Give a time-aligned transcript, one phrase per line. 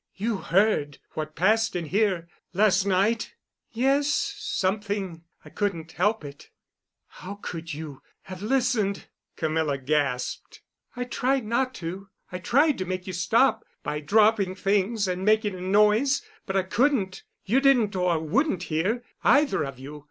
[0.15, 3.35] "You heard what passed in here—last night?"
[3.69, 6.49] "Yes—something—I couldn't help it."
[7.05, 10.63] "How could you—have listened?" Camilla gasped.
[10.95, 16.23] "I tried not to—I tried to make you stop—by dropping things and making a noise,
[16.47, 17.21] but I couldn't.
[17.45, 19.99] You didn't or wouldn't hear—either of you.